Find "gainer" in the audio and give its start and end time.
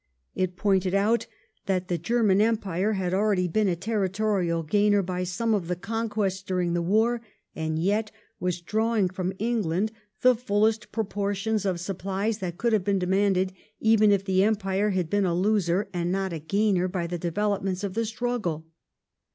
4.63-5.03, 16.39-16.87